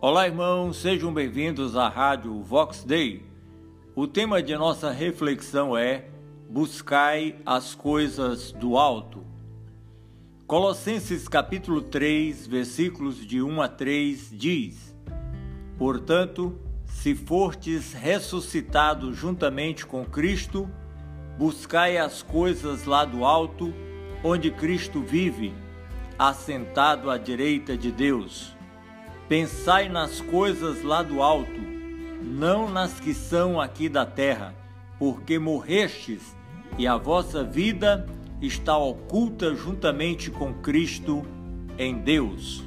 Olá, 0.00 0.28
irmãos, 0.28 0.76
sejam 0.76 1.12
bem-vindos 1.12 1.76
à 1.76 1.88
Rádio 1.88 2.40
Vox 2.40 2.84
Day. 2.84 3.20
O 3.96 4.06
tema 4.06 4.40
de 4.40 4.56
nossa 4.56 4.92
reflexão 4.92 5.76
é 5.76 6.04
Buscai 6.48 7.34
as 7.44 7.74
coisas 7.74 8.52
do 8.52 8.78
alto. 8.78 9.24
Colossenses 10.46 11.26
capítulo 11.26 11.82
3, 11.82 12.46
versículos 12.46 13.26
de 13.26 13.42
1 13.42 13.60
a 13.60 13.66
3 13.66 14.30
diz: 14.34 14.94
Portanto, 15.76 16.56
se 16.84 17.16
fortes 17.16 17.92
ressuscitados 17.92 19.16
juntamente 19.16 19.84
com 19.84 20.04
Cristo, 20.04 20.70
buscai 21.36 21.98
as 21.98 22.22
coisas 22.22 22.84
lá 22.84 23.04
do 23.04 23.24
alto, 23.24 23.74
onde 24.22 24.48
Cristo 24.52 25.02
vive, 25.02 25.52
assentado 26.16 27.10
à 27.10 27.18
direita 27.18 27.76
de 27.76 27.90
Deus. 27.90 28.56
Pensai 29.28 29.90
nas 29.90 30.22
coisas 30.22 30.82
lá 30.82 31.02
do 31.02 31.20
alto, 31.20 31.60
não 32.22 32.70
nas 32.70 32.98
que 32.98 33.12
são 33.12 33.60
aqui 33.60 33.86
da 33.86 34.06
terra, 34.06 34.54
porque 34.98 35.38
morrestes 35.38 36.34
e 36.78 36.86
a 36.86 36.96
vossa 36.96 37.44
vida 37.44 38.06
está 38.40 38.78
oculta 38.78 39.54
juntamente 39.54 40.30
com 40.30 40.54
Cristo 40.54 41.26
em 41.76 41.98
Deus. 41.98 42.64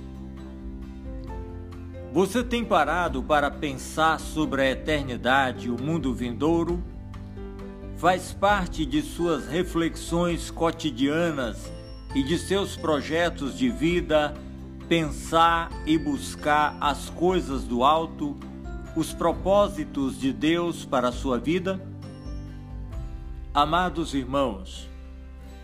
Você 2.14 2.44
tem 2.44 2.64
parado 2.64 3.24
para 3.24 3.50
pensar 3.50 4.20
sobre 4.20 4.62
a 4.62 4.70
eternidade 4.70 5.66
e 5.66 5.72
o 5.72 5.82
mundo 5.82 6.14
vindouro? 6.14 6.84
Faz 7.98 8.34
parte 8.34 8.86
de 8.86 9.02
suas 9.02 9.48
reflexões 9.48 10.52
cotidianas 10.52 11.72
e 12.14 12.22
de 12.22 12.38
seus 12.38 12.76
projetos 12.76 13.58
de 13.58 13.68
vida 13.68 14.36
pensar 14.92 15.72
e 15.86 15.98
buscar 15.98 16.76
as 16.82 17.10
coisas 17.10 17.64
do 17.64 17.82
alto, 17.82 18.36
os 18.94 19.14
propósitos 19.14 20.20
de 20.20 20.34
Deus 20.34 20.84
para 20.84 21.08
a 21.08 21.12
sua 21.14 21.40
vida? 21.40 21.82
Amados 23.54 24.14
irmãos, 24.14 24.90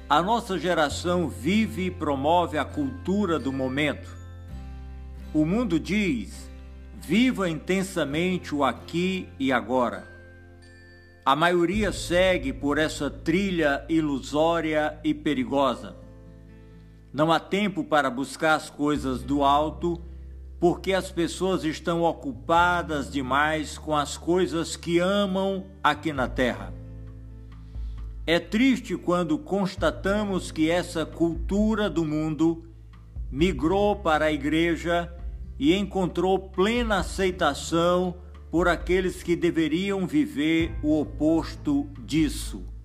a 0.07 0.21
nossa 0.21 0.57
geração 0.57 1.27
vive 1.27 1.87
e 1.87 1.91
promove 1.91 2.57
a 2.57 2.63
cultura 2.63 3.37
do 3.37 3.51
momento. 3.51 4.07
O 5.33 5.43
mundo 5.43 5.77
diz: 5.77 6.49
viva 6.95 7.49
intensamente 7.49 8.55
o 8.55 8.63
aqui 8.63 9.27
e 9.37 9.51
agora. 9.51 10.07
A 11.25 11.35
maioria 11.35 11.91
segue 11.91 12.53
por 12.53 12.77
essa 12.77 13.09
trilha 13.09 13.85
ilusória 13.89 14.97
e 15.03 15.13
perigosa. 15.13 16.06
Não 17.17 17.31
há 17.31 17.39
tempo 17.39 17.83
para 17.83 18.11
buscar 18.11 18.53
as 18.53 18.69
coisas 18.69 19.23
do 19.23 19.43
alto, 19.43 19.99
porque 20.59 20.93
as 20.93 21.11
pessoas 21.11 21.63
estão 21.63 22.03
ocupadas 22.03 23.11
demais 23.11 23.75
com 23.75 23.95
as 23.95 24.15
coisas 24.15 24.75
que 24.75 24.99
amam 24.99 25.65
aqui 25.83 26.13
na 26.13 26.27
terra. 26.27 26.71
É 28.23 28.39
triste 28.39 28.95
quando 28.95 29.35
constatamos 29.39 30.51
que 30.51 30.69
essa 30.69 31.07
cultura 31.07 31.89
do 31.89 32.05
mundo 32.05 32.63
migrou 33.31 33.95
para 33.95 34.25
a 34.25 34.31
igreja 34.31 35.11
e 35.57 35.73
encontrou 35.73 36.37
plena 36.37 36.99
aceitação 36.99 38.13
por 38.51 38.67
aqueles 38.67 39.23
que 39.23 39.35
deveriam 39.35 40.05
viver 40.05 40.77
o 40.83 41.01
oposto 41.01 41.89
disso. 42.05 42.76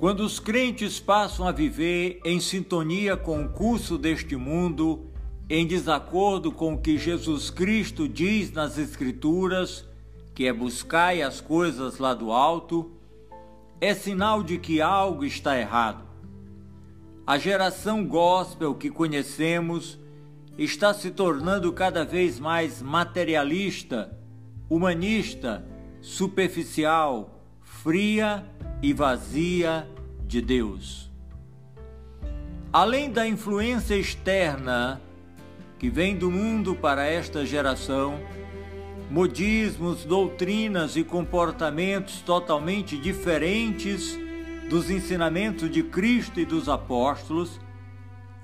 Quando 0.00 0.20
os 0.20 0.40
crentes 0.40 0.98
passam 0.98 1.46
a 1.46 1.52
viver 1.52 2.22
em 2.24 2.40
sintonia 2.40 3.18
com 3.18 3.44
o 3.44 3.50
curso 3.50 3.98
deste 3.98 4.34
mundo, 4.34 5.10
em 5.46 5.66
desacordo 5.66 6.50
com 6.50 6.72
o 6.72 6.78
que 6.78 6.96
Jesus 6.96 7.50
Cristo 7.50 8.08
diz 8.08 8.50
nas 8.50 8.78
Escrituras, 8.78 9.86
que 10.34 10.46
é 10.46 10.54
buscar 10.54 11.20
as 11.20 11.42
coisas 11.42 11.98
lá 11.98 12.14
do 12.14 12.32
alto, 12.32 12.92
é 13.78 13.92
sinal 13.92 14.42
de 14.42 14.56
que 14.56 14.80
algo 14.80 15.22
está 15.22 15.58
errado. 15.58 16.02
A 17.26 17.36
geração 17.36 18.02
gospel 18.02 18.74
que 18.74 18.88
conhecemos 18.88 19.98
está 20.56 20.94
se 20.94 21.10
tornando 21.10 21.70
cada 21.74 22.06
vez 22.06 22.40
mais 22.40 22.80
materialista, 22.80 24.18
humanista, 24.66 25.62
superficial, 26.00 27.44
fria 27.60 28.46
e 28.82 28.92
vazia 28.92 29.86
de 30.26 30.40
Deus. 30.40 31.10
Além 32.72 33.10
da 33.10 33.26
influência 33.26 33.94
externa 33.94 35.00
que 35.78 35.90
vem 35.90 36.16
do 36.16 36.30
mundo 36.30 36.74
para 36.74 37.04
esta 37.04 37.44
geração, 37.44 38.20
modismos, 39.10 40.04
doutrinas 40.04 40.94
e 40.96 41.02
comportamentos 41.02 42.20
totalmente 42.20 42.96
diferentes 42.96 44.18
dos 44.68 44.88
ensinamentos 44.88 45.68
de 45.68 45.82
Cristo 45.82 46.38
e 46.38 46.44
dos 46.44 46.68
apóstolos 46.68 47.58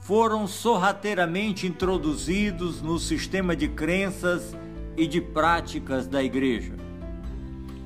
foram 0.01 0.47
sorrateiramente 0.47 1.67
introduzidos 1.67 2.83
no 2.83 2.99
sistema 2.99 3.55
de 3.55 3.69
crenças 3.69 4.57
e 4.97 5.07
de 5.07 5.21
práticas 5.21 6.07
da 6.09 6.23
igreja. 6.23 6.75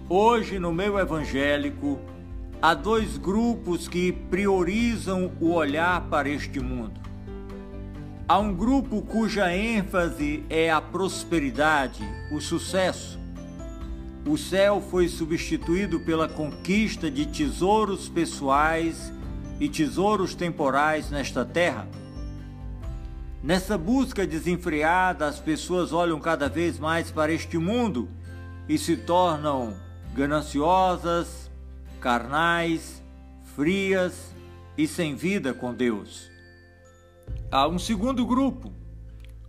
Hoje, 0.08 0.58
no 0.58 0.72
meio 0.72 0.98
evangélico, 0.98 1.98
há 2.62 2.75
dois 2.75 3.16
grupos 3.16 3.88
que 3.88 4.12
priorizam 4.12 5.32
o 5.41 5.53
olhar 5.53 6.03
para 6.09 6.28
este 6.28 6.60
mundo. 6.60 7.00
Há 8.28 8.38
um 8.38 8.54
grupo 8.54 9.03
cuja 9.03 9.54
ênfase 9.54 10.44
é 10.50 10.71
a 10.71 10.81
prosperidade, 10.81 12.06
o 12.31 12.41
sucesso. 12.41 13.19
O 14.26 14.37
céu 14.37 14.82
foi 14.91 15.09
substituído 15.09 16.00
pela 16.00 16.28
conquista 16.28 17.10
de 17.10 17.26
tesouros 17.26 18.09
pessoais 18.09 19.12
e 19.59 19.69
tesouros 19.69 20.34
temporais 20.34 21.10
nesta 21.10 21.44
terra. 21.44 21.88
Nessa 23.42 23.78
busca 23.78 24.27
desenfreada, 24.27 25.27
as 25.27 25.41
pessoas 25.41 25.94
olham 25.94 26.21
cada 26.21 26.47
vez 26.48 26.78
mais 26.78 27.10
para 27.10 27.32
este 27.32 27.56
mundo 27.56 28.09
e 28.69 28.77
se 28.77 28.98
tornam 28.98 29.75
gananciosas, 30.15 31.49
carnais, 32.00 33.02
frias 33.54 34.34
e 34.76 34.88
sem 34.88 35.14
vida 35.14 35.52
com 35.52 35.74
Deus. 35.74 36.30
Há 37.50 37.68
um 37.68 37.78
segundo 37.78 38.24
grupo, 38.24 38.72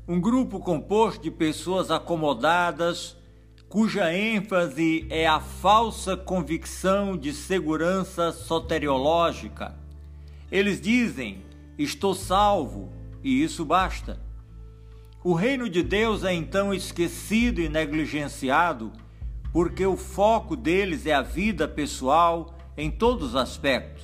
um 0.07 0.19
grupo 0.19 0.59
composto 0.59 1.23
de 1.23 1.31
pessoas 1.31 1.89
acomodadas, 1.89 3.15
cuja 3.69 4.13
ênfase 4.13 5.07
é 5.09 5.25
a 5.25 5.39
falsa 5.39 6.17
convicção 6.17 7.15
de 7.15 7.31
segurança 7.31 8.33
soteriológica. 8.33 9.73
Eles 10.51 10.81
dizem: 10.81 11.41
estou 11.77 12.13
salvo, 12.13 12.91
e 13.23 13.41
isso 13.41 13.63
basta. 13.63 14.19
O 15.23 15.33
reino 15.33 15.69
de 15.69 15.81
Deus 15.81 16.25
é 16.25 16.33
então 16.33 16.73
esquecido 16.73 17.61
e 17.61 17.69
negligenciado, 17.69 18.91
porque 19.51 19.85
o 19.85 19.97
foco 19.97 20.55
deles 20.55 21.05
é 21.05 21.13
a 21.13 21.21
vida 21.21 21.67
pessoal 21.67 22.55
em 22.77 22.89
todos 22.89 23.29
os 23.29 23.35
aspectos. 23.35 24.03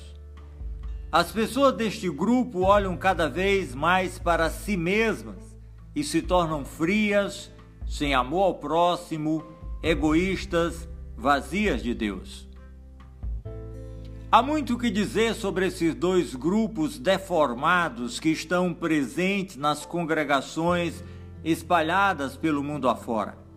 As 1.10 1.32
pessoas 1.32 1.74
deste 1.74 2.10
grupo 2.10 2.60
olham 2.60 2.96
cada 2.96 3.28
vez 3.28 3.74
mais 3.74 4.18
para 4.18 4.50
si 4.50 4.76
mesmas 4.76 5.56
e 5.94 6.04
se 6.04 6.20
tornam 6.20 6.64
frias, 6.64 7.50
sem 7.86 8.14
amor 8.14 8.42
ao 8.42 8.54
próximo, 8.56 9.42
egoístas, 9.82 10.86
vazias 11.16 11.82
de 11.82 11.94
Deus. 11.94 12.46
Há 14.30 14.42
muito 14.42 14.74
o 14.74 14.78
que 14.78 14.90
dizer 14.90 15.34
sobre 15.34 15.68
esses 15.68 15.94
dois 15.94 16.34
grupos 16.34 16.98
deformados 16.98 18.20
que 18.20 18.28
estão 18.28 18.74
presentes 18.74 19.56
nas 19.56 19.86
congregações 19.86 21.02
espalhadas 21.42 22.36
pelo 22.36 22.62
mundo 22.62 22.90
afora. 22.90 23.47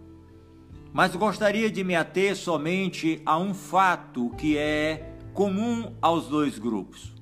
Mas 0.93 1.15
gostaria 1.15 1.71
de 1.71 1.83
me 1.83 1.95
ater 1.95 2.35
somente 2.35 3.21
a 3.25 3.37
um 3.37 3.53
fato 3.53 4.29
que 4.37 4.57
é 4.57 5.15
comum 5.33 5.93
aos 6.01 6.27
dois 6.27 6.59
grupos. 6.59 7.13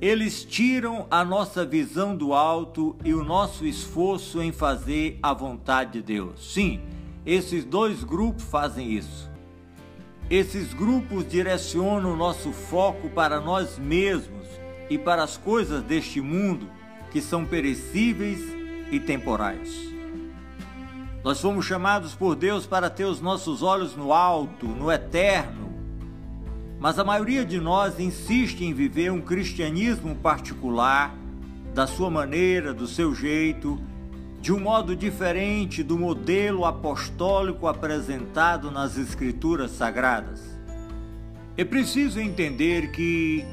Eles 0.00 0.44
tiram 0.44 1.08
a 1.10 1.24
nossa 1.24 1.66
visão 1.66 2.16
do 2.16 2.32
alto 2.32 2.96
e 3.04 3.12
o 3.12 3.24
nosso 3.24 3.66
esforço 3.66 4.40
em 4.40 4.52
fazer 4.52 5.18
a 5.20 5.34
vontade 5.34 5.94
de 5.94 6.02
Deus. 6.02 6.52
Sim, 6.52 6.80
esses 7.26 7.64
dois 7.64 8.04
grupos 8.04 8.44
fazem 8.44 8.92
isso. 8.92 9.28
Esses 10.30 10.72
grupos 10.72 11.28
direcionam 11.28 12.12
o 12.12 12.16
nosso 12.16 12.52
foco 12.52 13.10
para 13.10 13.40
nós 13.40 13.76
mesmos 13.76 14.46
e 14.88 14.96
para 14.96 15.24
as 15.24 15.36
coisas 15.36 15.82
deste 15.82 16.20
mundo 16.20 16.70
que 17.10 17.20
são 17.20 17.44
perecíveis 17.44 18.40
e 18.92 19.00
temporais. 19.00 19.97
Nós 21.24 21.40
fomos 21.40 21.66
chamados 21.66 22.14
por 22.14 22.36
Deus 22.36 22.64
para 22.66 22.88
ter 22.88 23.04
os 23.04 23.20
nossos 23.20 23.62
olhos 23.62 23.96
no 23.96 24.12
alto, 24.12 24.66
no 24.66 24.90
eterno, 24.90 25.68
mas 26.78 26.96
a 26.98 27.04
maioria 27.04 27.44
de 27.44 27.60
nós 27.60 27.98
insiste 27.98 28.64
em 28.64 28.72
viver 28.72 29.10
um 29.10 29.20
cristianismo 29.20 30.14
particular, 30.14 31.14
da 31.74 31.86
sua 31.86 32.08
maneira, 32.08 32.72
do 32.72 32.86
seu 32.86 33.14
jeito, 33.14 33.80
de 34.40 34.52
um 34.52 34.60
modo 34.60 34.94
diferente 34.94 35.82
do 35.82 35.98
modelo 35.98 36.64
apostólico 36.64 37.66
apresentado 37.66 38.70
nas 38.70 38.96
Escrituras 38.96 39.72
Sagradas. 39.72 40.40
É 41.56 41.64
preciso 41.64 42.20
entender 42.20 42.92
que 42.92 43.44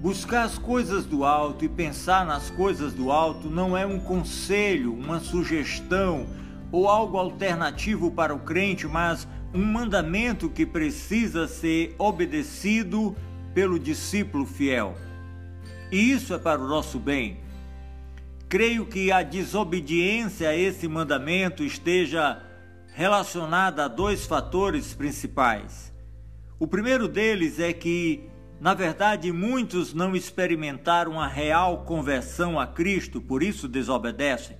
buscar 0.00 0.44
as 0.44 0.56
coisas 0.56 1.04
do 1.04 1.24
alto 1.24 1.66
e 1.66 1.68
pensar 1.68 2.24
nas 2.24 2.48
coisas 2.50 2.94
do 2.94 3.10
alto 3.10 3.50
não 3.50 3.76
é 3.76 3.84
um 3.84 4.00
conselho, 4.00 4.94
uma 4.94 5.20
sugestão 5.20 6.26
ou 6.72 6.88
algo 6.88 7.18
alternativo 7.18 8.10
para 8.10 8.34
o 8.34 8.40
crente, 8.40 8.86
mas 8.86 9.26
um 9.52 9.64
mandamento 9.64 10.48
que 10.48 10.64
precisa 10.64 11.48
ser 11.48 11.94
obedecido 11.98 13.16
pelo 13.52 13.78
discípulo 13.78 14.46
fiel. 14.46 14.96
E 15.90 16.12
isso 16.12 16.32
é 16.32 16.38
para 16.38 16.60
o 16.60 16.68
nosso 16.68 16.98
bem. 16.98 17.40
Creio 18.48 18.86
que 18.86 19.10
a 19.10 19.22
desobediência 19.22 20.48
a 20.48 20.56
esse 20.56 20.86
mandamento 20.86 21.64
esteja 21.64 22.42
relacionada 22.92 23.84
a 23.84 23.88
dois 23.88 24.26
fatores 24.26 24.94
principais. 24.94 25.92
O 26.58 26.66
primeiro 26.66 27.08
deles 27.08 27.58
é 27.58 27.72
que, 27.72 28.28
na 28.60 28.74
verdade, 28.74 29.32
muitos 29.32 29.94
não 29.94 30.14
experimentaram 30.14 31.18
a 31.18 31.26
real 31.26 31.84
conversão 31.84 32.60
a 32.60 32.66
Cristo, 32.66 33.20
por 33.20 33.42
isso 33.42 33.66
desobedecem. 33.66 34.59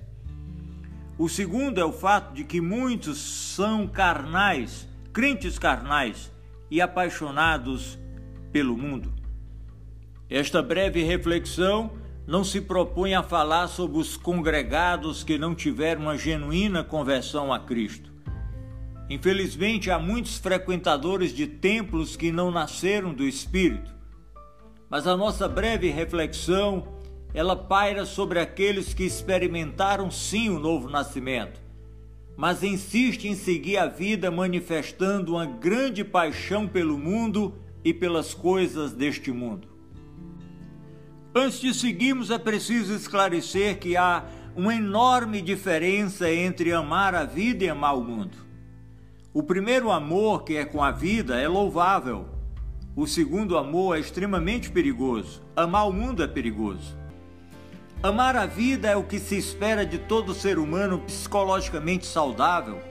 O 1.21 1.29
segundo 1.29 1.79
é 1.79 1.85
o 1.85 1.93
fato 1.93 2.33
de 2.33 2.43
que 2.43 2.59
muitos 2.59 3.19
são 3.19 3.87
carnais, 3.87 4.89
crentes 5.13 5.59
carnais 5.59 6.31
e 6.67 6.81
apaixonados 6.81 7.99
pelo 8.51 8.75
mundo. 8.75 9.13
Esta 10.27 10.63
breve 10.63 11.03
reflexão 11.03 11.91
não 12.25 12.43
se 12.43 12.59
propõe 12.59 13.13
a 13.13 13.21
falar 13.21 13.67
sobre 13.67 13.99
os 13.99 14.17
congregados 14.17 15.23
que 15.23 15.37
não 15.37 15.53
tiveram 15.53 16.01
uma 16.01 16.17
genuína 16.17 16.83
conversão 16.83 17.53
a 17.53 17.59
Cristo. 17.59 18.11
Infelizmente, 19.07 19.91
há 19.91 19.99
muitos 19.99 20.39
frequentadores 20.39 21.35
de 21.35 21.45
templos 21.45 22.15
que 22.15 22.31
não 22.31 22.49
nasceram 22.49 23.13
do 23.13 23.23
Espírito. 23.23 23.93
Mas 24.89 25.05
a 25.05 25.15
nossa 25.15 25.47
breve 25.47 25.87
reflexão, 25.91 26.99
ela 27.33 27.55
paira 27.55 28.05
sobre 28.05 28.39
aqueles 28.39 28.93
que 28.93 29.03
experimentaram 29.03 30.11
sim 30.11 30.49
o 30.49 30.59
novo 30.59 30.89
nascimento, 30.89 31.61
mas 32.35 32.63
insiste 32.63 33.25
em 33.27 33.35
seguir 33.35 33.77
a 33.77 33.87
vida 33.87 34.29
manifestando 34.29 35.33
uma 35.33 35.45
grande 35.45 36.03
paixão 36.03 36.67
pelo 36.67 36.97
mundo 36.97 37.55
e 37.83 37.93
pelas 37.93 38.33
coisas 38.33 38.93
deste 38.93 39.31
mundo. 39.31 39.67
Antes 41.33 41.61
de 41.61 41.73
seguirmos, 41.73 42.29
é 42.29 42.37
preciso 42.37 42.93
esclarecer 42.93 43.79
que 43.79 43.95
há 43.95 44.25
uma 44.55 44.75
enorme 44.75 45.41
diferença 45.41 46.29
entre 46.29 46.73
amar 46.73 47.15
a 47.15 47.23
vida 47.23 47.63
e 47.63 47.69
amar 47.69 47.97
o 47.97 48.03
mundo. 48.03 48.35
O 49.33 49.41
primeiro 49.41 49.89
amor, 49.91 50.43
que 50.43 50.57
é 50.57 50.65
com 50.65 50.83
a 50.83 50.91
vida, 50.91 51.39
é 51.39 51.47
louvável. 51.47 52.27
O 52.93 53.07
segundo 53.07 53.57
amor 53.57 53.95
é 53.95 54.01
extremamente 54.01 54.69
perigoso. 54.69 55.41
Amar 55.55 55.87
o 55.87 55.93
mundo 55.93 56.21
é 56.21 56.27
perigoso. 56.27 57.00
Amar 58.03 58.35
a 58.35 58.47
vida 58.47 58.89
é 58.89 58.95
o 58.95 59.03
que 59.03 59.19
se 59.19 59.37
espera 59.37 59.85
de 59.85 59.99
todo 59.99 60.33
ser 60.33 60.57
humano 60.57 60.97
psicologicamente 60.97 62.07
saudável 62.07 62.81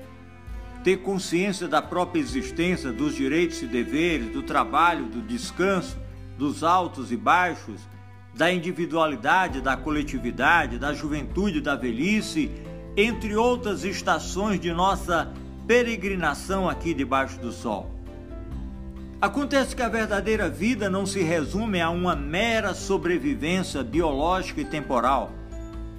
ter 0.85 0.99
consciência 0.99 1.67
da 1.67 1.83
própria 1.83 2.21
existência, 2.21 2.93
dos 2.93 3.17
direitos 3.17 3.61
e 3.61 3.67
deveres, 3.67 4.33
do 4.33 4.41
trabalho, 4.41 5.07
do 5.07 5.21
descanso, 5.21 5.99
dos 6.39 6.63
altos 6.63 7.11
e 7.11 7.17
baixos, 7.17 7.81
da 8.33 8.53
individualidade, 8.53 9.61
da 9.61 9.77
coletividade, 9.77 10.79
da 10.79 10.95
juventude, 10.95 11.61
da 11.61 11.75
velhice, 11.75 12.49
entre 12.97 13.35
outras 13.35 13.83
estações 13.85 14.61
de 14.61 14.73
nossa 14.73 15.33
peregrinação 15.67 16.69
aqui 16.69 16.95
debaixo 16.95 17.37
do 17.41 17.51
sol. 17.51 18.00
Acontece 19.21 19.77
que 19.77 19.83
a 19.83 19.89
verdadeira 19.89 20.49
vida 20.49 20.89
não 20.89 21.05
se 21.05 21.21
resume 21.21 21.79
a 21.79 21.91
uma 21.91 22.17
mera 22.17 22.73
sobrevivência 22.73 23.85
biológica 23.85 24.63
e 24.63 24.65
temporal. 24.65 25.31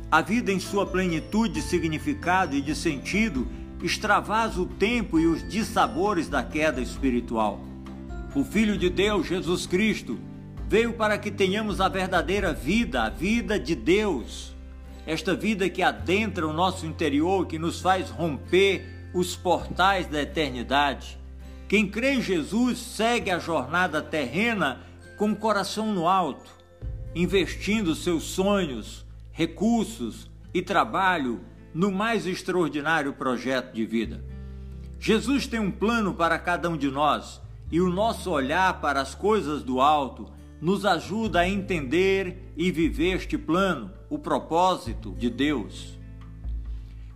A 0.09 0.23
vida, 0.23 0.51
em 0.51 0.59
sua 0.59 0.87
plenitude 0.87 1.53
de 1.53 1.61
significado 1.61 2.55
e 2.55 2.61
de 2.61 2.73
sentido, 2.73 3.47
extravasa 3.83 4.59
o 4.59 4.65
tempo 4.65 5.19
e 5.19 5.27
os 5.27 5.47
dissabores 5.47 6.27
da 6.27 6.41
queda 6.41 6.81
espiritual. 6.81 7.59
O 8.33 8.43
Filho 8.43 8.75
de 8.75 8.89
Deus, 8.89 9.27
Jesus 9.27 9.67
Cristo, 9.67 10.17
veio 10.67 10.93
para 10.93 11.15
que 11.15 11.29
tenhamos 11.29 11.79
a 11.79 11.87
verdadeira 11.87 12.51
vida, 12.51 13.03
a 13.03 13.09
vida 13.09 13.59
de 13.59 13.75
Deus. 13.75 14.55
Esta 15.05 15.35
vida 15.35 15.69
que 15.69 15.83
adentra 15.83 16.47
o 16.47 16.53
nosso 16.53 16.87
interior, 16.87 17.45
que 17.45 17.59
nos 17.59 17.81
faz 17.81 18.09
romper 18.09 19.11
os 19.13 19.35
portais 19.35 20.07
da 20.07 20.23
eternidade. 20.23 21.20
Quem 21.71 21.87
crê 21.87 22.15
em 22.15 22.21
Jesus 22.21 22.79
segue 22.79 23.31
a 23.31 23.39
jornada 23.39 24.01
terrena 24.01 24.81
com 25.17 25.31
o 25.31 25.35
coração 25.37 25.93
no 25.93 26.05
alto, 26.05 26.51
investindo 27.15 27.95
seus 27.95 28.23
sonhos, 28.23 29.05
recursos 29.31 30.29
e 30.53 30.61
trabalho 30.61 31.39
no 31.73 31.89
mais 31.89 32.27
extraordinário 32.27 33.13
projeto 33.13 33.73
de 33.73 33.85
vida. 33.85 34.21
Jesus 34.99 35.47
tem 35.47 35.61
um 35.61 35.71
plano 35.71 36.13
para 36.13 36.37
cada 36.37 36.69
um 36.69 36.75
de 36.75 36.91
nós 36.91 37.41
e 37.71 37.79
o 37.79 37.89
nosso 37.89 38.29
olhar 38.31 38.81
para 38.81 38.99
as 38.99 39.15
coisas 39.15 39.63
do 39.63 39.79
alto 39.79 40.29
nos 40.59 40.85
ajuda 40.85 41.39
a 41.39 41.47
entender 41.47 42.51
e 42.57 42.69
viver 42.69 43.15
este 43.15 43.37
plano, 43.37 43.93
o 44.09 44.19
propósito 44.19 45.15
de 45.17 45.29
Deus. 45.29 45.97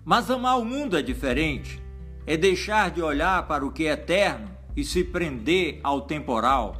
Mas 0.05 0.31
amar 0.31 0.57
o 0.57 0.63
mundo 0.63 0.97
é 0.97 1.01
diferente, 1.01 1.83
é 2.25 2.35
deixar 2.35 2.91
de 2.91 3.01
olhar 3.01 3.47
para 3.47 3.65
o 3.65 3.71
que 3.71 3.87
é 3.87 3.91
eterno 3.91 4.49
e 4.75 4.83
se 4.83 5.03
prender 5.03 5.79
ao 5.83 6.01
temporal. 6.01 6.77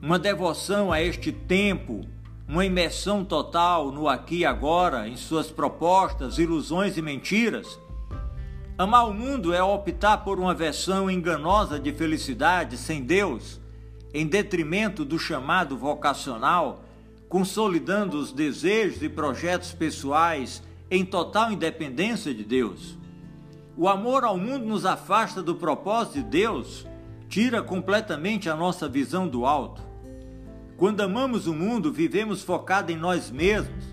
Uma 0.00 0.18
devoção 0.18 0.92
a 0.92 1.00
este 1.00 1.30
tempo 1.32 2.06
uma 2.52 2.66
imersão 2.66 3.24
total 3.24 3.90
no 3.90 4.06
aqui 4.06 4.40
e 4.40 4.44
agora, 4.44 5.08
em 5.08 5.16
suas 5.16 5.50
propostas, 5.50 6.36
ilusões 6.36 6.98
e 6.98 7.02
mentiras. 7.02 7.78
Amar 8.76 9.08
o 9.08 9.14
mundo 9.14 9.54
é 9.54 9.62
optar 9.62 10.18
por 10.18 10.38
uma 10.38 10.52
versão 10.52 11.10
enganosa 11.10 11.80
de 11.80 11.92
felicidade 11.92 12.76
sem 12.76 13.02
Deus, 13.02 13.58
em 14.12 14.26
detrimento 14.26 15.02
do 15.02 15.18
chamado 15.18 15.78
vocacional, 15.78 16.84
consolidando 17.26 18.18
os 18.18 18.32
desejos 18.32 19.02
e 19.02 19.08
projetos 19.08 19.72
pessoais 19.72 20.62
em 20.90 21.06
total 21.06 21.52
independência 21.52 22.34
de 22.34 22.44
Deus. 22.44 22.98
O 23.74 23.88
amor 23.88 24.22
ao 24.22 24.36
mundo 24.36 24.66
nos 24.66 24.84
afasta 24.84 25.42
do 25.42 25.54
propósito 25.54 26.16
de 26.16 26.24
Deus, 26.24 26.86
tira 27.26 27.62
completamente 27.62 28.50
a 28.50 28.54
nossa 28.54 28.86
visão 28.86 29.26
do 29.26 29.46
alto. 29.46 29.80
Quando 30.76 31.00
amamos 31.00 31.46
o 31.46 31.54
mundo, 31.54 31.90
vivemos 31.90 32.42
focados 32.42 32.94
em 32.94 32.98
nós 32.98 33.30
mesmos, 33.30 33.84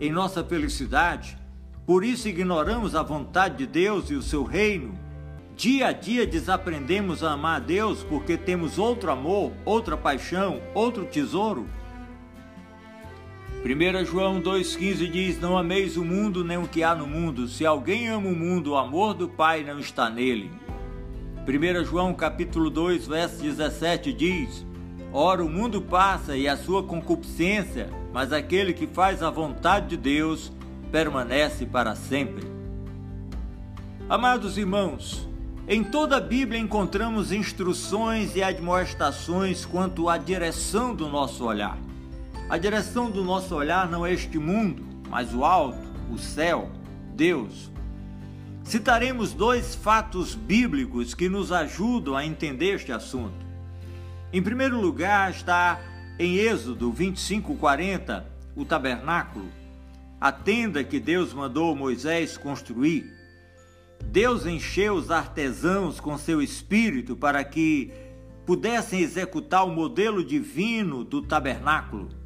em 0.00 0.10
nossa 0.10 0.42
felicidade. 0.42 1.38
Por 1.86 2.04
isso 2.04 2.28
ignoramos 2.28 2.96
a 2.96 3.02
vontade 3.04 3.58
de 3.58 3.66
Deus 3.66 4.10
e 4.10 4.14
o 4.14 4.22
seu 4.22 4.42
reino. 4.42 4.98
Dia 5.54 5.88
a 5.88 5.92
dia 5.92 6.26
desaprendemos 6.26 7.22
a 7.22 7.32
amar 7.32 7.56
a 7.56 7.64
Deus 7.64 8.02
porque 8.02 8.36
temos 8.36 8.76
outro 8.76 9.08
amor, 9.08 9.52
outra 9.64 9.96
paixão, 9.96 10.60
outro 10.74 11.04
tesouro. 11.04 11.68
1 13.58 14.04
João 14.04 14.40
2,15 14.40 15.10
diz: 15.10 15.40
Não 15.40 15.58
ameis 15.58 15.96
o 15.96 16.04
mundo 16.04 16.44
nem 16.44 16.56
o 16.56 16.68
que 16.68 16.84
há 16.84 16.94
no 16.94 17.08
mundo. 17.08 17.48
Se 17.48 17.66
alguém 17.66 18.06
ama 18.08 18.28
o 18.28 18.34
mundo, 18.34 18.70
o 18.70 18.76
amor 18.76 19.14
do 19.14 19.28
Pai 19.28 19.64
não 19.64 19.80
está 19.80 20.08
nele. 20.08 20.48
1 21.44 21.84
João 21.84 22.14
capítulo 22.14 22.70
2, 22.70 23.08
verso 23.08 23.42
17 23.42 24.12
diz: 24.12 24.64
Ora, 25.12 25.44
o 25.44 25.50
mundo 25.50 25.82
passa 25.82 26.36
e 26.36 26.46
a 26.46 26.56
sua 26.56 26.84
concupiscência, 26.84 27.90
mas 28.12 28.32
aquele 28.32 28.72
que 28.72 28.86
faz 28.86 29.24
a 29.24 29.30
vontade 29.30 29.88
de 29.88 29.96
Deus 29.96 30.52
permanece 30.92 31.66
para 31.66 31.96
sempre. 31.96 32.46
Amados 34.08 34.56
irmãos, 34.56 35.28
em 35.66 35.82
toda 35.82 36.18
a 36.18 36.20
Bíblia 36.20 36.60
encontramos 36.60 37.32
instruções 37.32 38.36
e 38.36 38.42
admoestações 38.42 39.66
quanto 39.66 40.08
à 40.08 40.16
direção 40.16 40.94
do 40.94 41.08
nosso 41.08 41.44
olhar. 41.44 41.87
A 42.50 42.56
direção 42.56 43.10
do 43.10 43.22
nosso 43.22 43.54
olhar 43.54 43.90
não 43.90 44.06
é 44.06 44.12
este 44.14 44.38
mundo, 44.38 44.82
mas 45.10 45.34
o 45.34 45.44
alto, 45.44 45.86
o 46.10 46.16
céu, 46.16 46.70
Deus. 47.14 47.70
Citaremos 48.64 49.34
dois 49.34 49.74
fatos 49.74 50.34
bíblicos 50.34 51.12
que 51.12 51.28
nos 51.28 51.52
ajudam 51.52 52.16
a 52.16 52.24
entender 52.24 52.76
este 52.76 52.90
assunto. 52.90 53.46
Em 54.32 54.42
primeiro 54.42 54.80
lugar 54.80 55.30
está 55.30 55.78
em 56.18 56.36
Êxodo 56.36 56.90
25:40, 56.90 58.24
o 58.56 58.64
tabernáculo, 58.64 59.50
a 60.18 60.32
tenda 60.32 60.82
que 60.82 60.98
Deus 60.98 61.34
mandou 61.34 61.76
Moisés 61.76 62.38
construir. 62.38 63.12
Deus 64.02 64.46
encheu 64.46 64.94
os 64.94 65.10
artesãos 65.10 66.00
com 66.00 66.16
seu 66.16 66.40
espírito 66.40 67.14
para 67.14 67.44
que 67.44 67.92
pudessem 68.46 69.00
executar 69.00 69.66
o 69.66 69.70
modelo 69.70 70.24
divino 70.24 71.04
do 71.04 71.20
tabernáculo. 71.20 72.17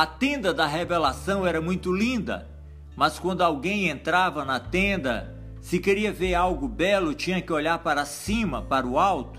A 0.00 0.06
tenda 0.06 0.54
da 0.54 0.66
revelação 0.66 1.46
era 1.46 1.60
muito 1.60 1.92
linda, 1.92 2.48
mas 2.96 3.18
quando 3.18 3.42
alguém 3.42 3.90
entrava 3.90 4.46
na 4.46 4.58
tenda, 4.58 5.36
se 5.60 5.78
queria 5.78 6.10
ver 6.10 6.34
algo 6.34 6.66
belo, 6.66 7.12
tinha 7.12 7.42
que 7.42 7.52
olhar 7.52 7.78
para 7.80 8.06
cima, 8.06 8.62
para 8.62 8.86
o 8.86 8.98
alto. 8.98 9.38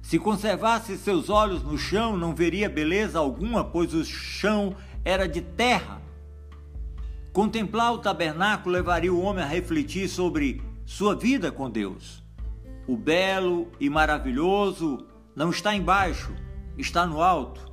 Se 0.00 0.18
conservasse 0.18 0.96
seus 0.96 1.28
olhos 1.28 1.62
no 1.62 1.76
chão, 1.76 2.16
não 2.16 2.34
veria 2.34 2.66
beleza 2.66 3.18
alguma, 3.18 3.62
pois 3.62 3.92
o 3.92 4.02
chão 4.06 4.74
era 5.04 5.28
de 5.28 5.42
terra. 5.42 6.00
Contemplar 7.30 7.92
o 7.92 7.98
tabernáculo 7.98 8.74
levaria 8.74 9.12
o 9.12 9.20
homem 9.20 9.44
a 9.44 9.46
refletir 9.46 10.08
sobre 10.08 10.62
sua 10.86 11.14
vida 11.14 11.52
com 11.52 11.68
Deus. 11.68 12.24
O 12.86 12.96
belo 12.96 13.70
e 13.78 13.90
maravilhoso 13.90 15.06
não 15.36 15.50
está 15.50 15.74
embaixo, 15.74 16.32
está 16.78 17.04
no 17.04 17.20
alto. 17.20 17.67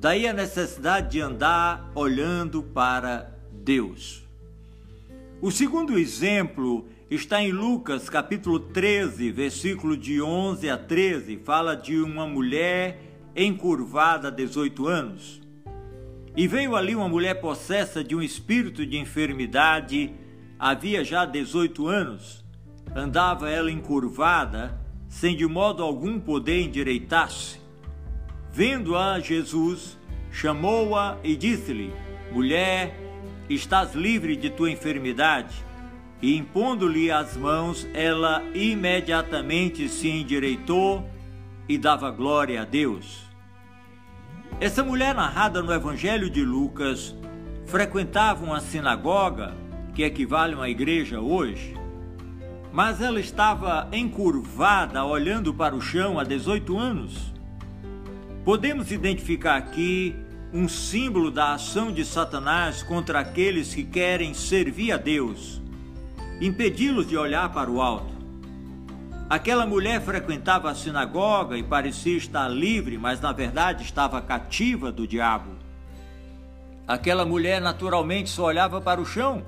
Daí 0.00 0.26
a 0.26 0.32
necessidade 0.32 1.10
de 1.10 1.20
andar 1.20 1.92
olhando 1.94 2.62
para 2.62 3.36
Deus. 3.52 4.26
O 5.42 5.50
segundo 5.50 5.98
exemplo 5.98 6.88
está 7.10 7.42
em 7.42 7.52
Lucas 7.52 8.08
capítulo 8.08 8.58
13, 8.58 9.30
versículo 9.30 9.98
de 9.98 10.22
11 10.22 10.70
a 10.70 10.78
13, 10.78 11.36
fala 11.44 11.76
de 11.76 12.00
uma 12.00 12.26
mulher 12.26 12.98
encurvada 13.36 14.28
há 14.28 14.30
18 14.30 14.86
anos. 14.86 15.42
E 16.34 16.48
veio 16.48 16.76
ali 16.76 16.96
uma 16.96 17.06
mulher 17.08 17.34
possessa 17.34 18.02
de 18.02 18.16
um 18.16 18.22
espírito 18.22 18.86
de 18.86 18.96
enfermidade, 18.96 20.14
havia 20.58 21.04
já 21.04 21.26
18 21.26 21.86
anos. 21.86 22.42
Andava 22.96 23.50
ela 23.50 23.70
encurvada, 23.70 24.80
sem 25.10 25.36
de 25.36 25.44
modo 25.44 25.82
algum 25.82 26.18
poder 26.18 26.62
endireitar-se. 26.62 27.59
Vendo-a 28.52 29.20
Jesus, 29.20 29.98
chamou-a 30.30 31.18
e 31.22 31.36
disse-lhe: 31.36 31.92
Mulher, 32.32 32.94
estás 33.48 33.94
livre 33.94 34.36
de 34.36 34.50
tua 34.50 34.70
enfermidade. 34.70 35.64
E 36.22 36.36
impondo-lhe 36.36 37.10
as 37.10 37.36
mãos, 37.36 37.88
ela 37.94 38.42
imediatamente 38.54 39.88
se 39.88 40.08
endireitou 40.08 41.08
e 41.68 41.78
dava 41.78 42.10
glória 42.10 42.60
a 42.60 42.64
Deus. 42.64 43.22
Essa 44.60 44.84
mulher 44.84 45.14
narrada 45.14 45.62
no 45.62 45.72
Evangelho 45.72 46.28
de 46.28 46.44
Lucas 46.44 47.14
frequentava 47.64 48.44
uma 48.44 48.60
sinagoga, 48.60 49.54
que 49.94 50.02
equivale 50.02 50.54
a 50.54 50.56
uma 50.56 50.68
igreja 50.68 51.20
hoje, 51.20 51.74
mas 52.72 53.00
ela 53.00 53.18
estava 53.18 53.88
encurvada, 53.92 55.04
olhando 55.04 55.54
para 55.54 55.74
o 55.74 55.80
chão 55.80 56.18
há 56.18 56.24
18 56.24 56.76
anos. 56.76 57.32
Podemos 58.44 58.90
identificar 58.90 59.56
aqui 59.56 60.16
um 60.50 60.66
símbolo 60.66 61.30
da 61.30 61.52
ação 61.52 61.92
de 61.92 62.06
Satanás 62.06 62.82
contra 62.82 63.20
aqueles 63.20 63.74
que 63.74 63.84
querem 63.84 64.32
servir 64.32 64.92
a 64.92 64.96
Deus, 64.96 65.60
impedi-los 66.40 67.06
de 67.06 67.18
olhar 67.18 67.52
para 67.52 67.70
o 67.70 67.82
alto. 67.82 68.18
Aquela 69.28 69.66
mulher 69.66 70.00
frequentava 70.00 70.70
a 70.70 70.74
sinagoga 70.74 71.58
e 71.58 71.62
parecia 71.62 72.16
estar 72.16 72.48
livre, 72.48 72.96
mas 72.96 73.20
na 73.20 73.30
verdade 73.30 73.84
estava 73.84 74.22
cativa 74.22 74.90
do 74.90 75.06
diabo. 75.06 75.50
Aquela 76.88 77.26
mulher 77.26 77.60
naturalmente 77.60 78.30
só 78.30 78.44
olhava 78.46 78.80
para 78.80 79.02
o 79.02 79.06
chão. 79.06 79.44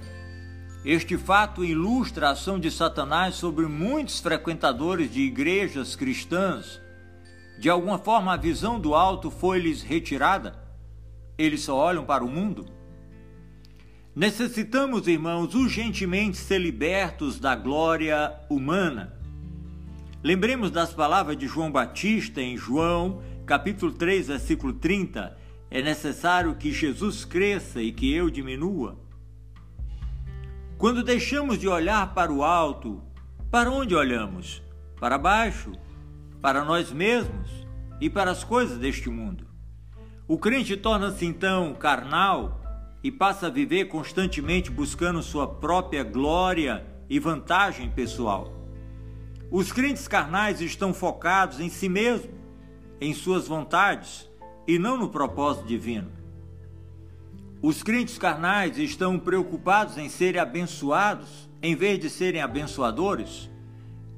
Este 0.84 1.16
fato 1.16 1.64
ilustra 1.64 2.28
a 2.28 2.32
ação 2.32 2.60
de 2.60 2.70
Satanás 2.70 3.36
sobre 3.36 3.64
muitos 3.66 4.20
frequentadores 4.20 5.10
de 5.10 5.22
igrejas 5.22 5.96
cristãs 5.96 6.81
de 7.62 7.70
alguma 7.70 7.96
forma 7.96 8.32
a 8.32 8.36
visão 8.36 8.80
do 8.80 8.92
alto 8.92 9.30
foi-lhes 9.30 9.82
retirada? 9.82 10.58
Eles 11.38 11.60
só 11.60 11.76
olham 11.76 12.04
para 12.04 12.24
o 12.24 12.28
mundo? 12.28 12.66
Necessitamos, 14.16 15.06
irmãos, 15.06 15.54
urgentemente 15.54 16.38
ser 16.38 16.58
libertos 16.58 17.38
da 17.38 17.54
glória 17.54 18.34
humana. 18.50 19.16
Lembremos 20.24 20.72
das 20.72 20.92
palavras 20.92 21.36
de 21.36 21.46
João 21.46 21.70
Batista 21.70 22.42
em 22.42 22.56
João, 22.56 23.22
capítulo 23.46 23.92
3, 23.92 24.26
versículo 24.26 24.72
30. 24.72 25.38
É 25.70 25.80
necessário 25.80 26.56
que 26.56 26.72
Jesus 26.72 27.24
cresça 27.24 27.80
e 27.80 27.92
que 27.92 28.12
eu 28.12 28.28
diminua. 28.28 28.98
Quando 30.76 31.04
deixamos 31.04 31.60
de 31.60 31.68
olhar 31.68 32.12
para 32.12 32.32
o 32.32 32.42
alto, 32.42 33.00
para 33.52 33.70
onde 33.70 33.94
olhamos? 33.94 34.60
Para 34.98 35.16
baixo? 35.16 35.70
Para 36.42 36.64
nós 36.64 36.90
mesmos 36.90 37.48
e 38.00 38.10
para 38.10 38.32
as 38.32 38.42
coisas 38.42 38.76
deste 38.76 39.08
mundo. 39.08 39.46
O 40.26 40.36
crente 40.36 40.76
torna-se 40.76 41.24
então 41.24 41.72
carnal 41.74 42.60
e 43.02 43.12
passa 43.12 43.46
a 43.46 43.50
viver 43.50 43.86
constantemente 43.86 44.70
buscando 44.70 45.22
sua 45.22 45.46
própria 45.46 46.02
glória 46.02 46.84
e 47.08 47.18
vantagem 47.20 47.90
pessoal. 47.90 48.52
Os 49.50 49.70
crentes 49.70 50.08
carnais 50.08 50.60
estão 50.60 50.92
focados 50.92 51.60
em 51.60 51.68
si 51.68 51.88
mesmo, 51.88 52.32
em 53.00 53.14
suas 53.14 53.46
vontades 53.46 54.28
e 54.66 54.78
não 54.78 54.96
no 54.96 55.10
propósito 55.10 55.66
divino. 55.66 56.10
Os 57.60 57.82
crentes 57.82 58.18
carnais 58.18 58.78
estão 58.78 59.18
preocupados 59.18 59.96
em 59.98 60.08
serem 60.08 60.40
abençoados 60.40 61.48
em 61.62 61.76
vez 61.76 62.00
de 62.00 62.10
serem 62.10 62.40
abençoadores. 62.40 63.50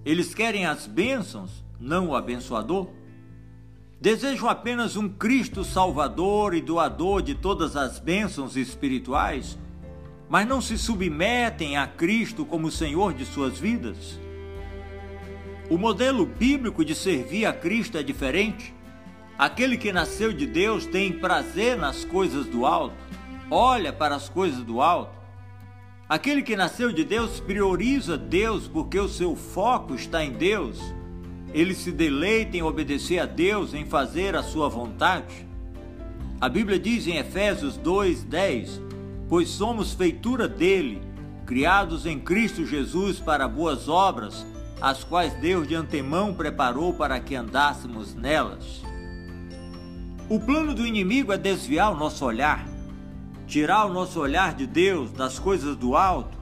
Eles 0.05 0.35
querem 0.35 0.65
as 0.65 0.87
bênçãos 0.87 1.64
não 1.81 2.09
o 2.09 2.17
abençoador? 2.17 2.89
Desejam 4.01 4.49
apenas 4.49 4.97
um 4.97 5.09
Cristo 5.09 5.65
salvador 5.65 6.55
e 6.55 6.61
doador 6.61 7.23
de 7.23 7.35
todas 7.35 7.75
as 7.77 7.99
bênçãos 7.99 8.57
espirituais, 8.57 9.59
mas 10.29 10.47
não 10.47 10.61
se 10.61 10.77
submetem 10.77 11.77
a 11.77 11.87
Cristo 11.87 12.45
como 12.45 12.71
Senhor 12.71 13.15
de 13.15 13.25
suas 13.25 13.59
vidas? 13.59 14.21
O 15.71 15.79
modelo 15.79 16.27
bíblico 16.27 16.85
de 16.85 16.95
servir 16.95 17.47
a 17.47 17.53
Cristo 17.53 17.97
é 17.97 18.03
diferente. 18.03 18.75
Aquele 19.39 19.79
que 19.79 19.93
nasceu 19.93 20.33
de 20.33 20.47
Deus 20.47 20.85
tem 20.85 21.11
prazer 21.11 21.77
nas 21.77 22.05
coisas 22.05 22.47
do 22.47 22.67
alto, 22.67 22.95
olha 23.51 23.93
para 23.93 24.15
as 24.15 24.29
coisas 24.29 24.63
do 24.63 24.83
alto. 24.83 25.17
Aquele 26.07 26.43
que 26.43 26.55
nasceu 26.55 26.93
de 26.93 27.03
Deus 27.05 27.41
prioriza 27.41 28.19
Deus 28.19 28.69
porque 28.69 29.01
o 29.01 29.09
seu 29.09 29.35
foco 29.35 29.95
está 29.95 30.23
em 30.23 30.33
Deus 30.33 30.79
ele 31.55 31.73
se 31.73 31.93
deleita 31.93 32.57
em 32.57 32.63
obedecer 32.63 33.21
a 33.21 33.27
Deus, 33.27 33.73
em 33.73 33.87
fazer 33.87 34.35
a 34.35 34.43
sua 34.43 34.69
vontade? 34.69 35.47
A 36.41 36.49
Bíblia 36.49 36.81
diz 36.81 37.07
em 37.07 37.17
Efésios 37.17 37.79
2:10: 37.79 38.81
Pois 39.29 39.49
somos 39.51 39.95
feitura 39.95 40.49
dele, 40.49 41.01
criados 41.47 42.07
em 42.07 42.19
Cristo 42.19 42.67
Jesus 42.67 43.21
para 43.21 43.47
boas 43.47 43.89
obras, 43.89 44.45
as 44.81 45.05
quais 45.05 45.33
Deus 45.35 45.69
de 45.69 45.77
antemão 45.77 46.35
preparou 46.35 46.93
para 46.93 47.21
que 47.21 47.37
andássemos 47.37 48.15
nelas. 48.15 48.83
O 50.29 50.41
plano 50.41 50.75
do 50.75 50.85
inimigo 50.85 51.33
é 51.33 51.39
desviar 51.39 51.93
o 51.93 51.97
nosso 51.97 52.25
olhar, 52.25 52.67
tirar 53.47 53.85
o 53.85 53.93
nosso 53.93 54.19
olhar 54.19 54.55
de 54.55 54.67
Deus, 54.67 55.13
das 55.13 55.39
coisas 55.39 55.77
do 55.77 55.97
alto. 55.97 56.37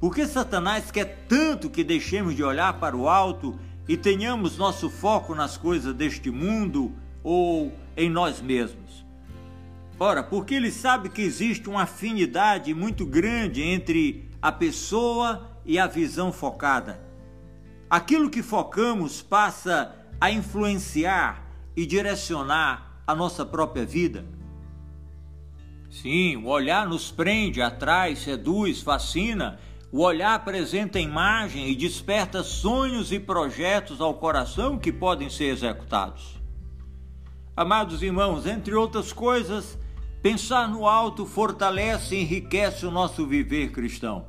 Porque 0.00 0.26
Satanás 0.26 0.90
quer 0.90 1.26
tanto 1.28 1.70
que 1.70 1.84
deixemos 1.84 2.34
de 2.34 2.42
olhar 2.42 2.74
para 2.74 2.96
o 2.96 3.08
alto 3.08 3.56
e 3.88 3.96
tenhamos 3.96 4.56
nosso 4.56 4.88
foco 4.88 5.34
nas 5.34 5.56
coisas 5.56 5.94
deste 5.94 6.30
mundo 6.30 6.92
ou 7.22 7.72
em 7.96 8.08
nós 8.08 8.40
mesmos. 8.40 9.04
Ora, 9.98 10.22
porque 10.22 10.54
ele 10.54 10.70
sabe 10.70 11.08
que 11.08 11.22
existe 11.22 11.68
uma 11.68 11.82
afinidade 11.82 12.74
muito 12.74 13.06
grande 13.06 13.62
entre 13.62 14.28
a 14.42 14.50
pessoa 14.50 15.50
e 15.64 15.78
a 15.78 15.86
visão 15.86 16.32
focada. 16.32 17.00
Aquilo 17.88 18.30
que 18.30 18.42
focamos 18.42 19.22
passa 19.22 19.94
a 20.20 20.30
influenciar 20.30 21.44
e 21.76 21.86
direcionar 21.86 23.02
a 23.06 23.14
nossa 23.14 23.44
própria 23.44 23.84
vida. 23.84 24.24
Sim, 25.90 26.36
o 26.38 26.48
olhar 26.48 26.88
nos 26.88 27.12
prende, 27.12 27.62
atrai, 27.62 28.16
seduz, 28.16 28.80
fascina 28.80 29.60
o 29.96 30.00
olhar 30.02 30.34
apresenta 30.34 30.98
imagem 30.98 31.70
e 31.70 31.76
desperta 31.76 32.42
sonhos 32.42 33.12
e 33.12 33.20
projetos 33.20 34.00
ao 34.00 34.14
coração 34.14 34.76
que 34.76 34.90
podem 34.90 35.30
ser 35.30 35.44
executados. 35.44 36.42
Amados 37.56 38.02
irmãos, 38.02 38.44
entre 38.44 38.74
outras 38.74 39.12
coisas, 39.12 39.78
pensar 40.20 40.68
no 40.68 40.88
alto 40.88 41.24
fortalece 41.24 42.16
e 42.16 42.22
enriquece 42.22 42.84
o 42.84 42.90
nosso 42.90 43.24
viver 43.24 43.70
cristão. 43.70 44.26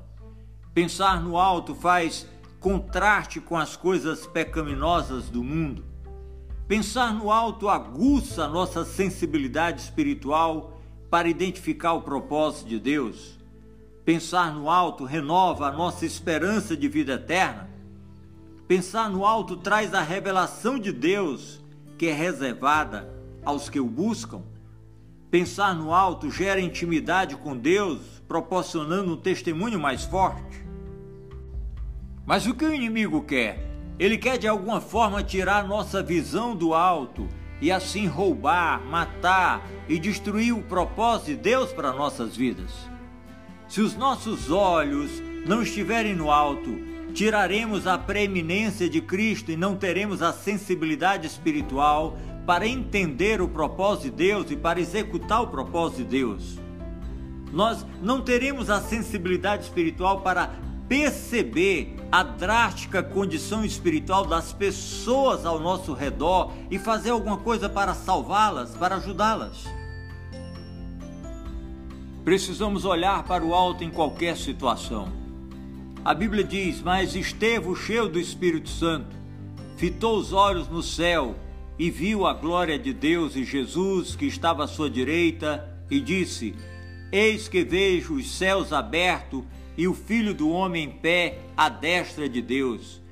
Pensar 0.72 1.20
no 1.20 1.36
alto 1.36 1.74
faz 1.74 2.30
contraste 2.60 3.42
com 3.42 3.58
as 3.58 3.76
coisas 3.76 4.28
pecaminosas 4.28 5.32
do 5.32 5.44
mundo. 5.44 5.84
Pensar 6.68 7.12
no 7.12 7.32
alto 7.32 7.70
aguça 7.70 8.46
a 8.46 8.48
nossa 8.48 8.86
sensibilidade 8.86 9.82
espiritual 9.82 10.80
para 11.10 11.28
identificar 11.28 11.94
o 11.94 12.04
propósito 12.04 12.70
de 12.70 12.80
Deus. 12.80 13.35
Pensar 14.06 14.54
no 14.54 14.70
alto 14.70 15.04
renova 15.04 15.68
a 15.68 15.72
nossa 15.72 16.06
esperança 16.06 16.78
de 16.78 16.88
vida 16.88 17.14
eterna. 17.14 17.68
Pensar 18.68 19.10
no 19.10 19.26
alto 19.26 19.58
traz 19.58 19.96
a 19.96 20.02
revelação 20.02 20.78
de 20.78 20.92
Deus 20.92 21.60
que 21.98 22.06
é 22.06 22.14
reservada 22.14 23.12
aos 23.44 23.68
que 23.68 23.80
o 23.80 23.88
buscam. 23.88 24.44
Pensar 25.32 25.74
no 25.74 25.92
alto 25.92 26.30
gera 26.30 26.62
intimidade 26.62 27.36
com 27.36 27.58
Deus, 27.58 28.22
proporcionando 28.28 29.14
um 29.14 29.18
testemunho 29.18 29.80
mais 29.80 30.04
forte. 30.04 30.64
Mas 32.28 32.46
o 32.46 32.54
que 32.54 32.64
o 32.64 32.74
inimigo 32.74 33.24
quer? 33.24 33.68
Ele 33.98 34.20
quer 34.20 34.38
de 34.38 34.48
alguma 34.48 34.80
forma 34.80 35.24
tirar 35.24 35.68
nossa 35.68 36.04
visão 36.04 36.56
do 36.56 36.76
alto 36.76 37.28
e 37.60 37.72
assim 37.72 38.06
roubar, 38.06 38.86
matar 38.86 39.66
e 39.90 39.98
destruir 39.98 40.54
o 40.54 40.62
propósito 40.62 41.28
de 41.28 41.38
Deus 41.38 41.74
para 41.74 41.92
nossas 41.92 42.36
vidas. 42.36 42.95
Se 43.68 43.82
os 43.82 43.96
nossos 43.96 44.52
olhos 44.52 45.12
não 45.46 45.62
estiverem 45.62 46.16
no 46.16 46.30
alto, 46.32 46.78
tiraremos 47.14 47.88
a 47.88 47.98
preeminência 47.98 48.90
de 48.90 49.02
Cristo 49.02 49.52
e 49.52 49.58
não 49.58 49.76
teremos 49.76 50.22
a 50.22 50.32
sensibilidade 50.32 51.26
espiritual 51.26 52.18
para 52.46 52.68
entender 52.68 53.42
o 53.42 53.48
propósito 53.48 54.04
de 54.04 54.12
Deus 54.12 54.52
e 54.52 54.56
para 54.56 54.80
executar 54.80 55.42
o 55.42 55.48
propósito 55.48 56.04
de 56.04 56.06
Deus. 56.06 56.60
Nós 57.52 57.86
não 58.02 58.22
teremos 58.22 58.70
a 58.70 58.82
sensibilidade 58.82 59.64
espiritual 59.64 60.22
para 60.22 60.52
perceber 60.88 61.96
a 62.12 62.22
drástica 62.22 63.02
condição 63.02 63.66
espiritual 63.66 64.26
das 64.26 64.54
pessoas 64.54 65.46
ao 65.46 65.60
nosso 65.60 65.94
redor 65.94 66.52
e 66.70 66.78
fazer 66.78 67.10
alguma 67.10 67.38
coisa 67.38 67.68
para 67.68 67.96
salvá-las, 67.96 68.76
para 68.76 68.98
ajudá-las. 68.98 69.66
Precisamos 72.26 72.86
olhar 72.86 73.24
para 73.24 73.46
o 73.46 73.54
alto 73.54 73.84
em 73.84 73.92
qualquer 73.92 74.36
situação. 74.36 75.14
A 76.04 76.12
Bíblia 76.12 76.44
diz: 76.44 76.82
Mas 76.82 77.14
Estevão, 77.14 77.76
cheio 77.76 78.10
do 78.10 78.20
Espírito 78.20 78.68
Santo, 78.68 79.16
fitou 79.78 80.18
os 80.18 80.34
olhos 80.34 80.68
no 80.68 80.82
céu 80.82 81.36
e 81.78 81.92
viu 81.92 82.26
a 82.26 82.34
glória 82.34 82.80
de 82.80 82.92
Deus 82.92 83.36
e 83.36 83.44
Jesus 83.44 84.16
que 84.16 84.26
estava 84.26 84.64
à 84.64 84.68
sua 84.68 84.90
direita, 84.90 85.72
e 85.88 86.00
disse: 86.00 86.56
Eis 87.12 87.48
que 87.48 87.64
vejo 87.64 88.16
os 88.16 88.32
céus 88.32 88.74
abertos 88.74 89.44
e 89.78 89.88
o 89.88 89.94
Filho 89.94 90.34
do 90.34 90.50
Homem 90.50 90.86
em 90.86 90.90
pé 90.90 91.42
à 91.56 91.70
destra 91.70 92.28
de 92.28 92.42
Deus. 92.42 93.04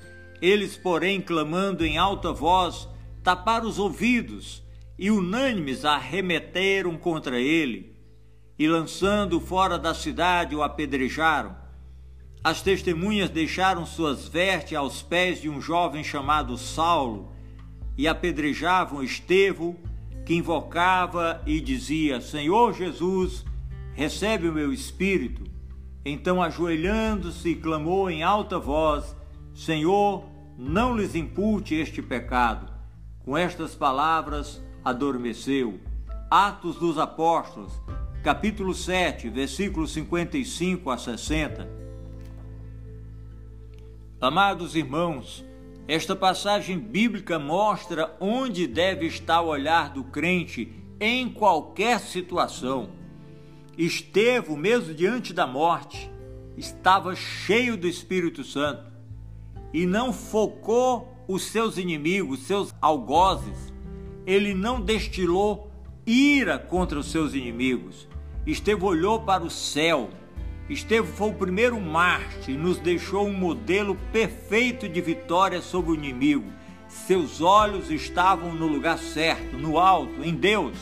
Eles, 0.42 0.76
porém, 0.76 1.22
clamando 1.22 1.86
em 1.86 2.00
alta 2.00 2.34
voz, 2.34 2.90
taparam 3.24 3.70
os 3.70 3.78
ouvidos 3.78 4.64
e 4.98 5.12
unânimes 5.12 5.86
arremeteram 5.86 6.98
contra 6.98 7.40
ele, 7.40 7.93
e 8.58 8.68
lançando 8.68 9.40
fora 9.40 9.78
da 9.78 9.94
cidade 9.94 10.56
o 10.56 10.64
apedrejaram. 10.64 11.56
As 12.44 12.62
testemunhas 12.62 13.30
deixaram 13.30 13.86
suas 13.86 14.28
vestes 14.28 14.78
aos 14.78 15.02
pés 15.02 15.42
de 15.42 15.50
um 15.50 15.62
jovem 15.62 16.04
chamado 16.04 16.58
Saulo 16.58 17.32
e 17.98 18.08
apedrejavam 18.08 19.02
Estevão, 19.02 19.78
que 20.26 20.36
invocava 20.36 21.42
e 21.46 21.62
dizia: 21.62 22.20
Senhor 22.20 22.74
Jesus, 22.74 23.46
recebe 23.94 24.48
o 24.50 24.54
meu 24.54 24.74
espírito. 24.74 25.44
Então, 26.06 26.42
ajoelhando-se, 26.42 27.56
clamou 27.56 28.10
em 28.10 28.24
alta 28.24 28.60
voz: 28.60 29.16
Senhor, 29.54 30.26
não 30.58 30.96
lhes 30.96 31.16
impute 31.16 31.76
este 31.76 32.02
pecado. 32.02 32.72
Com 33.24 33.38
estas 33.38 33.74
palavras, 33.74 34.62
adormeceu. 34.84 35.80
Atos 36.30 36.76
dos 36.76 36.98
Apóstolos, 36.98 37.72
capítulo 38.24 38.74
7, 38.74 39.28
versículos 39.30 39.92
55 39.92 40.90
a 40.90 40.98
60. 40.98 41.70
Amados 44.22 44.78
irmãos, 44.78 45.44
esta 45.90 46.16
passagem 46.16 46.80
bíblica 46.80 47.38
mostra 47.38 48.16
onde 48.22 48.66
deve 48.66 49.08
estar 49.08 49.42
o 49.42 49.48
olhar 49.48 49.90
do 49.90 50.06
crente 50.06 50.72
em 51.02 51.30
qualquer 51.30 52.00
situação. 52.00 52.92
Estevão, 53.78 54.56
mesmo 54.56 54.94
diante 54.94 55.34
da 55.34 55.46
morte, 55.46 56.10
estava 56.56 57.14
cheio 57.18 57.76
do 57.76 57.90
Espírito 57.90 58.42
Santo 58.42 58.86
e 59.74 59.86
não 59.86 60.14
focou 60.14 61.14
os 61.28 61.44
seus 61.44 61.78
inimigos, 61.78 62.48
seus 62.48 62.74
algozes. 62.82 63.74
Ele 64.26 64.54
não 64.54 64.80
destilou 64.80 65.70
ira 66.06 66.58
contra 66.58 66.98
os 66.98 67.12
seus 67.12 67.34
inimigos. 67.34 68.13
Estevão 68.46 68.90
olhou 68.90 69.22
para 69.22 69.44
o 69.44 69.50
céu. 69.50 70.10
Estevão 70.70 71.14
foi 71.14 71.30
o 71.30 71.34
primeiro 71.34 71.80
mártir 71.80 72.56
e 72.56 72.58
nos 72.58 72.78
deixou 72.78 73.26
um 73.26 73.34
modelo 73.34 73.96
perfeito 74.12 74.88
de 74.88 75.00
vitória 75.00 75.62
sobre 75.62 75.92
o 75.92 75.96
inimigo. 75.96 76.52
Seus 76.88 77.42
olhos 77.42 77.90
estavam 77.90 78.54
no 78.54 78.68
lugar 78.68 78.98
certo, 78.98 79.58
no 79.58 79.80
alto, 79.80 80.24
em 80.24 80.34
Deus. 80.34 80.78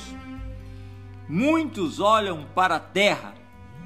Muitos 1.30 2.00
olham 2.00 2.46
para 2.54 2.76
a 2.76 2.80
terra, 2.80 3.34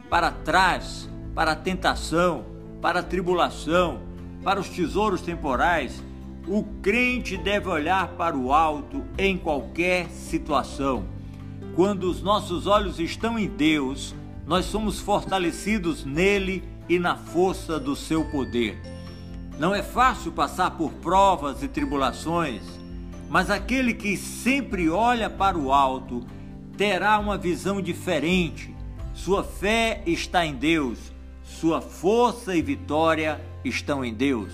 para 0.09 0.31
trás, 0.31 1.09
para 1.35 1.51
a 1.51 1.55
tentação, 1.55 2.45
para 2.81 3.01
a 3.01 3.03
tribulação, 3.03 4.01
para 4.43 4.59
os 4.59 4.69
tesouros 4.69 5.21
temporais. 5.21 6.01
O 6.47 6.63
crente 6.81 7.37
deve 7.37 7.67
olhar 7.67 8.09
para 8.09 8.37
o 8.37 8.53
alto 8.53 9.03
em 9.17 9.37
qualquer 9.37 10.09
situação. 10.09 11.14
Quando 11.75 12.09
os 12.09 12.21
nossos 12.21 12.67
olhos 12.67 13.01
estão 13.01 13.37
em 13.37 13.49
Deus, 13.49 14.15
nós 14.47 14.63
somos 14.63 15.01
fortalecidos 15.01 16.05
nele 16.05 16.63
e 16.87 16.97
na 16.97 17.17
força 17.17 17.77
do 17.77 17.97
seu 17.97 18.23
poder. 18.31 18.81
Não 19.59 19.75
é 19.75 19.83
fácil 19.83 20.31
passar 20.31 20.71
por 20.71 20.93
provas 20.93 21.61
e 21.61 21.67
tribulações, 21.67 22.61
mas 23.29 23.49
aquele 23.49 23.93
que 23.93 24.15
sempre 24.15 24.89
olha 24.89 25.29
para 25.29 25.57
o 25.57 25.73
alto 25.73 26.25
terá 26.77 27.19
uma 27.19 27.37
visão 27.37 27.81
diferente. 27.81 28.73
Sua 29.13 29.43
fé 29.43 30.01
está 30.05 30.45
em 30.45 30.55
Deus, 30.55 30.97
sua 31.43 31.81
força 31.81 32.55
e 32.55 32.61
vitória 32.61 33.41
estão 33.65 34.05
em 34.05 34.13
Deus. 34.13 34.53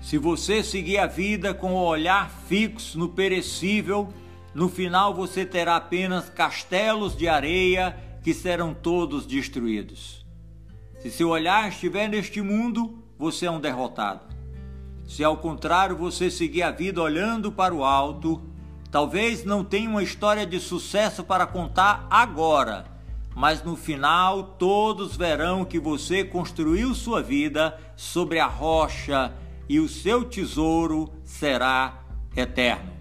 Se 0.00 0.18
você 0.18 0.64
seguir 0.64 0.98
a 0.98 1.06
vida 1.06 1.54
com 1.54 1.74
o 1.74 1.84
olhar 1.84 2.28
fixo 2.48 2.98
no 2.98 3.10
perecível, 3.10 4.12
no 4.58 4.68
final 4.68 5.14
você 5.14 5.46
terá 5.46 5.76
apenas 5.76 6.28
castelos 6.28 7.16
de 7.16 7.26
areia 7.26 7.96
que 8.22 8.34
serão 8.34 8.74
todos 8.74 9.24
destruídos. 9.24 10.26
Se 10.98 11.10
seu 11.10 11.30
olhar 11.30 11.68
estiver 11.68 12.08
neste 12.08 12.42
mundo, 12.42 13.02
você 13.18 13.46
é 13.46 13.50
um 13.50 13.60
derrotado. 13.60 14.20
Se 15.06 15.24
ao 15.24 15.38
contrário 15.38 15.96
você 15.96 16.30
seguir 16.30 16.62
a 16.62 16.70
vida 16.70 17.00
olhando 17.00 17.50
para 17.50 17.74
o 17.74 17.84
alto, 17.84 18.42
Talvez 18.90 19.44
não 19.44 19.62
tenha 19.62 19.88
uma 19.88 20.02
história 20.02 20.46
de 20.46 20.58
sucesso 20.58 21.22
para 21.22 21.46
contar 21.46 22.06
agora, 22.08 22.86
mas 23.36 23.62
no 23.62 23.76
final 23.76 24.42
todos 24.58 25.14
verão 25.14 25.64
que 25.64 25.78
você 25.78 26.24
construiu 26.24 26.94
sua 26.94 27.22
vida 27.22 27.78
sobre 27.94 28.38
a 28.38 28.46
rocha 28.46 29.32
e 29.68 29.78
o 29.78 29.88
seu 29.88 30.24
tesouro 30.24 31.12
será 31.22 32.02
eterno. 32.34 32.97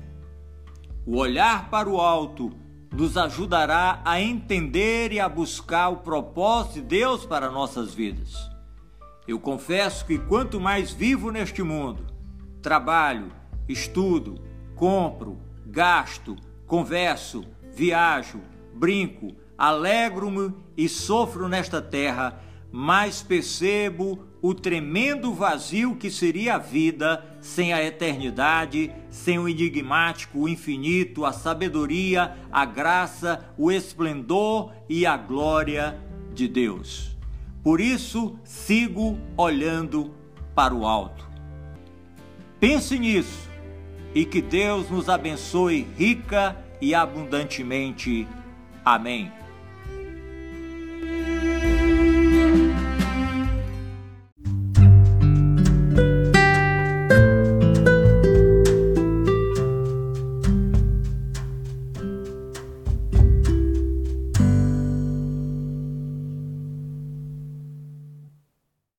O 1.10 1.20
olhar 1.20 1.70
para 1.70 1.88
o 1.88 2.02
alto 2.02 2.52
nos 2.92 3.16
ajudará 3.16 4.02
a 4.04 4.20
entender 4.20 5.14
e 5.14 5.22
a 5.22 5.30
buscar 5.30 5.88
o 5.88 5.98
propósito 5.98 6.74
de 6.74 6.82
Deus 6.82 7.26
para 7.26 7.50
nossas 7.50 7.94
vidas. 7.94 8.36
Eu 9.26 9.40
confesso 9.40 10.06
que 10.06 10.18
quanto 10.18 10.60
mais 10.60 10.92
vivo 10.92 11.32
neste 11.32 11.64
mundo, 11.64 12.08
trabalho, 12.62 13.32
estudo, 13.70 14.36
compro, 14.76 15.38
gasto, 15.66 16.36
converso, 16.66 17.46
viajo, 17.74 18.42
brinco, 18.74 19.34
alegro-me 19.58 20.54
e 20.76 20.90
sofro 20.90 21.48
nesta 21.48 21.82
terra, 21.82 22.38
mas 22.70 23.24
percebo 23.24 24.26
o 24.48 24.56
tremendo 24.56 25.34
vazio 25.34 25.94
que 25.94 26.10
seria 26.10 26.56
a 26.56 26.58
vida 26.58 27.22
sem 27.42 27.74
a 27.74 27.84
eternidade, 27.84 28.90
sem 29.10 29.38
o 29.38 29.50
enigmático, 29.50 30.40
o 30.40 30.48
infinito, 30.48 31.26
a 31.26 31.34
sabedoria, 31.34 32.38
a 32.50 32.64
graça, 32.64 33.46
o 33.58 33.70
esplendor 33.70 34.72
e 34.88 35.06
a 35.06 35.18
glória 35.18 36.00
de 36.34 36.48
Deus. 36.48 37.18
Por 37.62 37.82
isso, 37.82 38.40
sigo 38.46 39.20
olhando 39.36 40.14
para 40.56 40.74
o 40.74 40.88
alto. 40.88 41.28
Pense 42.58 42.98
nisso 42.98 43.50
e 44.16 44.24
que 44.24 44.42
Deus 44.42 44.90
nos 44.90 45.10
abençoe 45.10 45.86
rica 45.98 46.56
e 46.80 46.96
abundantemente. 46.96 48.26
Amém. 48.86 49.30